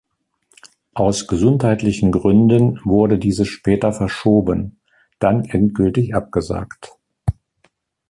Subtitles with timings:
[0.95, 4.79] Aus gesundheitlichen Gründen wurde diese später verschoben,
[5.19, 6.93] dann endgültig abgesagt.